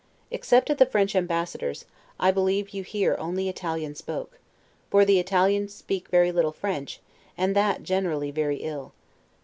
Except 0.31 0.71
at 0.71 0.79
the 0.79 0.87
French 0.87 1.15
Ambassador's, 1.15 1.85
I 2.19 2.31
believe 2.31 2.71
you 2.71 2.81
hear 2.81 3.15
only 3.19 3.47
Italian 3.47 3.93
spoke; 3.93 4.39
for 4.89 5.05
the 5.05 5.19
Italians 5.19 5.75
speak 5.75 6.07
very 6.09 6.31
little 6.31 6.51
French, 6.51 6.99
and 7.37 7.55
that 7.55 7.73
little 7.81 7.85
generally 7.85 8.31
very 8.31 8.57
ill. 8.63 8.93